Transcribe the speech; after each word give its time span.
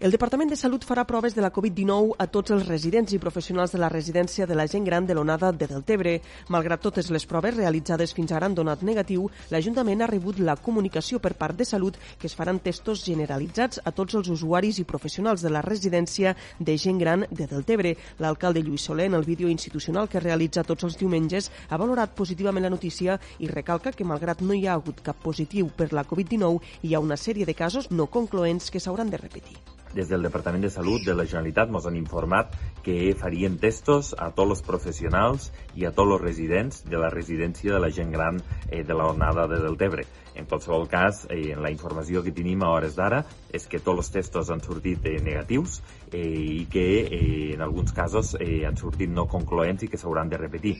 El 0.00 0.12
Departament 0.14 0.46
de 0.46 0.54
Salut 0.54 0.84
farà 0.86 1.02
proves 1.02 1.34
de 1.34 1.42
la 1.42 1.48
Covid-19 1.50 2.12
a 2.22 2.28
tots 2.30 2.52
els 2.54 2.68
residents 2.68 3.10
i 3.10 3.18
professionals 3.18 3.72
de 3.74 3.80
la 3.82 3.88
residència 3.90 4.46
de 4.46 4.54
la 4.54 4.68
gent 4.70 4.84
gran 4.86 5.06
de 5.08 5.14
l'onada 5.18 5.48
de 5.50 5.66
Deltebre. 5.66 6.12
Malgrat 6.54 6.84
totes 6.84 7.08
les 7.10 7.24
proves 7.26 7.56
realitzades 7.56 8.12
fins 8.14 8.30
ara 8.30 8.46
han 8.46 8.54
donat 8.54 8.84
negatiu, 8.86 9.24
l'Ajuntament 9.50 10.04
ha 10.04 10.06
rebut 10.06 10.38
la 10.38 10.54
comunicació 10.54 11.18
per 11.18 11.32
part 11.40 11.58
de 11.58 11.66
Salut 11.66 11.98
que 12.20 12.28
es 12.30 12.36
faran 12.38 12.60
testos 12.62 13.02
generalitzats 13.02 13.80
a 13.82 13.90
tots 13.90 14.14
els 14.14 14.30
usuaris 14.30 14.78
i 14.78 14.84
professionals 14.84 15.42
de 15.42 15.50
la 15.50 15.64
residència 15.66 16.36
de 16.60 16.76
gent 16.78 17.00
gran 17.02 17.26
de 17.32 17.48
Deltebre. 17.50 17.96
L'alcalde 18.22 18.62
Lluís 18.62 18.84
Soler, 18.86 19.08
en 19.10 19.18
el 19.18 19.26
vídeo 19.26 19.50
institucional 19.50 20.06
que 20.08 20.22
realitza 20.22 20.62
tots 20.62 20.86
els 20.86 20.98
diumenges, 21.00 21.50
ha 21.70 21.76
valorat 21.76 22.14
positivament 22.14 22.68
la 22.68 22.70
notícia 22.70 23.18
i 23.40 23.50
recalca 23.50 23.90
que, 23.90 24.06
malgrat 24.06 24.46
no 24.46 24.54
hi 24.54 24.68
ha 24.68 24.78
hagut 24.78 25.02
cap 25.02 25.18
positiu 25.26 25.72
per 25.74 25.90
la 25.90 26.06
Covid-19, 26.06 26.62
hi 26.86 26.94
ha 26.94 27.02
una 27.02 27.18
sèrie 27.18 27.50
de 27.50 27.58
casos 27.58 27.90
no 27.90 28.06
concloents 28.06 28.70
que 28.70 28.78
s'hauran 28.78 29.10
de 29.10 29.18
repetir. 29.26 29.58
Des 29.94 30.08
del 30.08 30.22
Departament 30.22 30.64
de 30.64 30.70
Salut 30.70 31.04
de 31.06 31.14
la 31.16 31.24
Generalitat 31.24 31.70
ens 31.72 31.86
han 31.88 31.96
informat 31.96 32.52
que 32.84 33.14
farien 33.18 33.58
testos 33.58 34.14
a 34.18 34.30
tots 34.36 34.58
els 34.58 34.62
professionals 34.66 35.48
i 35.74 35.86
a 35.88 35.92
tots 35.92 36.16
els 36.16 36.22
residents 36.22 36.82
de 36.84 37.00
la 37.00 37.10
residència 37.14 37.74
de 37.74 37.80
la 37.82 37.90
gent 37.90 38.12
gran 38.12 38.40
eh, 38.68 38.84
de 38.84 38.94
la 38.94 39.08
onada 39.08 39.48
de 39.48 39.60
Deltebre. 39.64 40.06
En 40.34 40.46
qualsevol 40.46 40.86
cas, 40.88 41.24
eh, 41.30 41.56
la 41.56 41.72
informació 41.74 42.22
que 42.22 42.34
tenim 42.36 42.62
a 42.62 42.70
hores 42.76 42.94
d'ara 42.98 43.24
és 43.52 43.66
que 43.66 43.80
tots 43.80 44.04
els 44.04 44.12
testos 44.18 44.52
han 44.54 44.62
sortit 44.62 45.06
eh, 45.06 45.18
negatius 45.24 45.80
eh, 46.12 46.22
i 46.62 46.64
que 46.70 46.86
eh, 47.02 47.54
en 47.56 47.64
alguns 47.66 47.92
casos 47.92 48.36
eh, 48.38 48.64
han 48.68 48.76
sortit 48.76 49.10
no 49.10 49.26
concloents 49.26 49.82
i 49.82 49.92
que 49.92 50.00
s'hauran 50.00 50.28
de 50.28 50.40
repetir. 50.44 50.78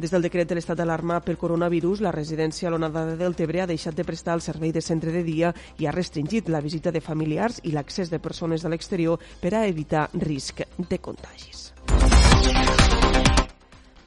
Des 0.00 0.08
del 0.08 0.22
decret 0.24 0.48
de 0.48 0.56
l'estat 0.56 0.78
d'alarma 0.80 1.18
pel 1.20 1.36
coronavirus, 1.36 2.00
la 2.00 2.12
residència 2.14 2.70
l'onada 2.72 3.02
de 3.04 3.18
Deltebre 3.20 3.60
ha 3.60 3.66
deixat 3.68 3.98
de 3.98 4.06
prestar 4.08 4.38
el 4.38 4.40
servei 4.40 4.72
de 4.72 4.80
centre 4.80 5.12
de 5.12 5.20
dia 5.26 5.50
i 5.76 5.84
ha 5.84 5.92
restringit 5.92 6.48
la 6.48 6.62
visita 6.64 6.88
de 6.88 7.04
familiars 7.04 7.60
i 7.68 7.74
l'accés 7.76 8.08
de 8.08 8.18
persones 8.18 8.64
de 8.64 8.72
l'exterior 8.72 9.20
per 9.42 9.52
a 9.52 9.66
evitar 9.68 10.08
risc 10.24 10.64
de 10.88 10.98
contagis. 11.04 11.68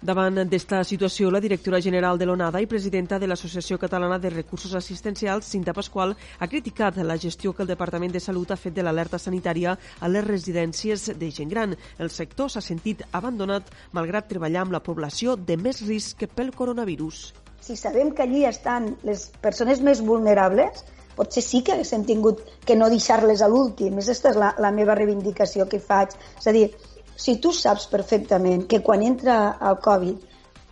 Davant 0.04 0.36
d'esta 0.52 0.82
situació, 0.84 1.30
la 1.32 1.40
directora 1.40 1.80
general 1.80 2.18
de 2.20 2.26
l'ONADA 2.28 2.60
i 2.60 2.66
presidenta 2.68 3.16
de 3.22 3.28
l'Associació 3.30 3.78
Catalana 3.80 4.18
de 4.20 4.34
Recursos 4.34 4.74
Assistencials, 4.76 5.48
Cinta 5.48 5.72
Pasqual, 5.72 6.12
ha 6.40 6.50
criticat 6.52 6.98
la 7.08 7.16
gestió 7.16 7.54
que 7.56 7.64
el 7.64 7.70
Departament 7.70 8.12
de 8.12 8.20
Salut 8.20 8.52
ha 8.52 8.60
fet 8.60 8.76
de 8.76 8.84
l'alerta 8.84 9.16
sanitària 9.16 9.78
a 10.02 10.10
les 10.12 10.28
residències 10.28 11.08
de 11.16 11.32
gent 11.32 11.56
gran. 11.56 11.78
El 12.04 12.12
sector 12.12 12.52
s'ha 12.52 12.60
sentit 12.60 13.06
abandonat 13.14 13.72
malgrat 13.96 14.28
treballar 14.28 14.66
amb 14.66 14.76
la 14.76 14.84
població 14.84 15.38
de 15.40 15.56
més 15.56 15.80
risc 15.88 16.28
pel 16.36 16.52
coronavirus. 16.52 17.30
Si 17.64 17.80
sabem 17.80 18.12
que 18.12 18.28
allí 18.28 18.44
estan 18.44 18.98
les 19.08 19.30
persones 19.40 19.80
més 19.80 20.04
vulnerables, 20.04 20.84
potser 21.16 21.48
sí 21.48 21.64
que 21.64 21.78
haguéssim 21.78 22.04
tingut 22.04 22.44
que 22.68 22.76
no 22.76 22.92
deixar-les 22.92 23.40
a 23.40 23.48
l'últim. 23.48 24.04
Aquesta 24.04 24.36
és 24.36 24.40
la, 24.44 24.52
la 24.60 24.76
meva 24.76 25.00
reivindicació 25.00 25.70
que 25.72 25.80
faig. 25.80 26.12
És 26.42 26.52
a 26.52 26.52
dir, 26.52 26.74
si 27.16 27.38
tu 27.42 27.54
saps 27.54 27.88
perfectament 27.92 28.66
que 28.70 28.82
quan 28.86 29.04
entra 29.06 29.58
el 29.62 29.80
Covid 29.84 30.22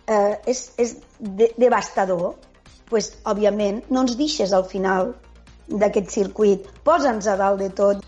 eh, 0.06 0.38
és, 0.46 0.62
és 0.82 0.96
de, 1.18 1.50
devastador, 1.56 2.34
pues, 2.90 3.12
òbviament 3.28 3.82
no 3.90 4.04
ens 4.04 4.16
deixes 4.18 4.52
al 4.52 4.66
final 4.68 5.14
d'aquest 5.68 6.10
circuit. 6.12 6.66
Posa'ns 6.84 7.28
a 7.30 7.36
dalt 7.40 7.62
de 7.62 7.70
tot. 7.72 8.01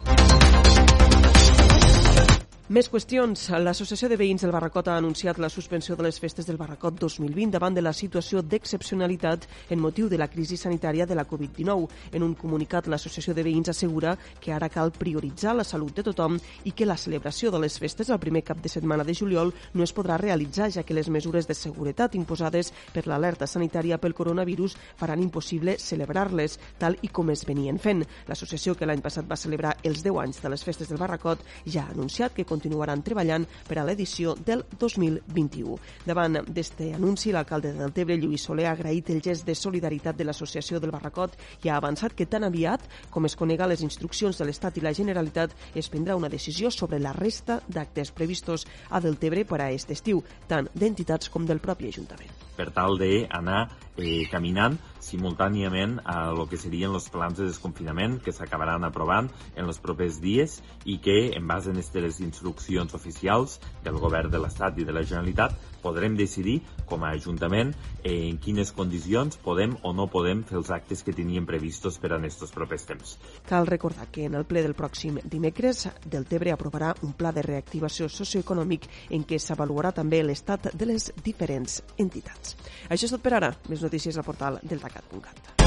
Més 2.72 2.86
qüestions. 2.88 3.42
L'Associació 3.60 4.08
de 4.08 4.16
Veïns 4.16 4.40
del 4.40 4.52
Barracot 4.54 4.86
ha 4.88 4.94
anunciat 4.96 5.36
la 5.36 5.50
suspensió 5.52 5.98
de 5.98 6.06
les 6.06 6.16
festes 6.16 6.46
del 6.48 6.56
Barracot 6.56 6.94
2020 6.96 7.52
davant 7.52 7.74
de 7.76 7.82
la 7.82 7.90
situació 7.92 8.40
d'excepcionalitat 8.40 9.42
en 9.68 9.82
motiu 9.84 10.08
de 10.08 10.16
la 10.16 10.30
crisi 10.32 10.56
sanitària 10.56 11.04
de 11.04 11.12
la 11.14 11.26
Covid-19. 11.28 11.90
En 12.16 12.24
un 12.24 12.32
comunicat, 12.32 12.88
l'Associació 12.88 13.34
de 13.36 13.44
Veïns 13.44 13.68
assegura 13.68 14.14
que 14.40 14.54
ara 14.56 14.70
cal 14.72 14.94
prioritzar 14.96 15.52
la 15.58 15.66
salut 15.68 15.92
de 15.92 16.06
tothom 16.06 16.38
i 16.64 16.72
que 16.72 16.86
la 16.88 16.96
celebració 16.96 17.50
de 17.52 17.60
les 17.60 17.76
festes 17.76 18.08
el 18.08 18.18
primer 18.22 18.40
cap 18.48 18.64
de 18.64 18.72
setmana 18.72 19.04
de 19.04 19.12
juliol 19.12 19.52
no 19.74 19.84
es 19.84 19.92
podrà 19.92 20.16
realitzar, 20.16 20.70
ja 20.72 20.86
que 20.88 20.96
les 20.96 21.12
mesures 21.12 21.44
de 21.44 21.52
seguretat 21.52 22.16
imposades 22.16 22.72
per 22.94 23.04
l'alerta 23.04 23.44
sanitària 23.44 24.00
pel 24.00 24.16
coronavirus 24.16 24.78
faran 24.96 25.20
impossible 25.20 25.76
celebrar-les, 25.76 26.56
tal 26.80 26.96
i 27.02 27.12
com 27.12 27.28
es 27.28 27.44
venien 27.44 27.76
fent. 27.76 28.06
L'associació, 28.24 28.72
que 28.72 28.88
l'any 28.88 29.04
passat 29.04 29.28
va 29.28 29.36
celebrar 29.36 29.76
els 29.84 30.00
10 30.00 30.24
anys 30.24 30.40
de 30.40 30.56
les 30.56 30.64
festes 30.64 30.88
del 30.88 31.04
Barracot, 31.04 31.44
ja 31.68 31.84
ha 31.84 31.92
anunciat 31.92 32.32
que 32.32 32.48
continuaran 32.64 33.02
treballant 33.04 33.44
per 33.68 33.78
a 33.78 33.84
l'edició 33.84 34.34
del 34.46 34.64
2021. 34.80 35.76
Davant 36.06 36.40
d'este 36.48 36.92
anunci, 36.96 37.32
l'alcalde 37.32 37.72
de 37.72 37.82
Deltebre, 37.82 38.16
Lluís 38.16 38.46
Soler, 38.48 38.66
ha 38.70 38.74
agraït 38.74 39.10
el 39.12 39.20
gest 39.22 39.44
de 39.46 39.54
solidaritat 39.54 40.16
de 40.16 40.24
l'Associació 40.24 40.80
del 40.80 40.94
Barracot 40.94 41.36
i 41.64 41.68
ha 41.68 41.76
avançat 41.76 42.16
que 42.16 42.26
tan 42.26 42.44
aviat 42.48 42.86
com 43.10 43.28
es 43.28 43.36
conega 43.36 43.68
les 43.68 43.84
instruccions 43.84 44.38
de 44.38 44.48
l'Estat 44.48 44.78
i 44.78 44.84
la 44.84 44.94
Generalitat 44.96 45.52
es 45.74 45.90
prendrà 45.92 46.16
una 46.16 46.32
decisió 46.32 46.70
sobre 46.70 47.00
la 47.00 47.12
resta 47.12 47.60
d'actes 47.68 48.12
previstos 48.16 48.66
a 48.90 49.00
Deltebre 49.04 49.44
per 49.44 49.60
a 49.60 49.68
aquest 49.68 49.92
estiu, 49.92 50.22
tant 50.48 50.70
d'entitats 50.74 51.28
com 51.28 51.44
del 51.46 51.60
propi 51.60 51.90
Ajuntament. 51.92 52.32
Per 52.56 52.70
tal 52.72 52.96
d'anar 52.98 53.66
eh, 53.96 54.24
caminant 54.30 54.78
simultàniament 55.04 55.98
a 56.04 56.30
lo 56.34 56.46
que 56.50 56.58
serien 56.60 56.94
els 56.94 57.08
plans 57.12 57.38
de 57.38 57.48
desconfinament 57.48 58.18
que 58.24 58.32
s'acabaran 58.32 58.84
aprovant 58.86 59.30
en 59.54 59.68
els 59.68 59.80
propers 59.82 60.20
dies 60.22 60.60
i 60.84 60.98
que, 61.04 61.18
en 61.36 61.46
base 61.48 61.70
a 61.70 61.76
aquestes 61.76 62.20
instruccions 62.24 62.94
oficials 62.94 63.60
del 63.84 64.00
govern 64.02 64.32
de 64.32 64.42
l'Estat 64.42 64.78
i 64.78 64.88
de 64.88 64.96
la 64.96 65.04
Generalitat, 65.04 65.54
podrem 65.84 66.16
decidir 66.16 66.60
com 66.88 67.04
a 67.04 67.12
Ajuntament 67.14 67.74
eh, 68.02 68.30
en 68.30 68.38
quines 68.42 68.72
condicions 68.72 69.36
podem 69.44 69.76
o 69.82 69.92
no 69.92 70.08
podem 70.10 70.42
fer 70.48 70.58
els 70.60 70.72
actes 70.74 71.04
que 71.04 71.14
teníem 71.16 71.46
previstos 71.46 72.00
per 72.00 72.14
a 72.14 72.18
aquests 72.18 72.54
propers 72.54 72.88
temps. 72.88 73.16
Cal 73.48 73.68
recordar 73.68 74.08
que 74.12 74.26
en 74.28 74.38
el 74.38 74.48
ple 74.48 74.64
del 74.64 74.76
pròxim 74.78 75.20
dimecres 75.24 75.86
Deltebre 76.04 76.54
aprovarà 76.54 76.94
un 77.02 77.12
pla 77.12 77.32
de 77.32 77.44
reactivació 77.46 78.08
socioeconòmic 78.08 78.88
en 79.14 79.26
què 79.28 79.38
s'avaluarà 79.38 79.92
també 79.94 80.22
l'estat 80.24 80.72
de 80.74 80.88
les 80.88 81.10
diferents 81.24 81.82
entitats. 81.98 82.56
Això 82.88 83.08
és 83.08 83.14
tot 83.16 83.24
per 83.24 83.36
ara. 83.40 83.54
Més 83.68 83.84
notícies 83.84 84.18
al 84.18 84.26
portal 84.26 84.60
deltacat.cat. 84.62 85.63